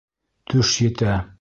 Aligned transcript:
Төш 0.53 0.73
етә. 0.85 1.19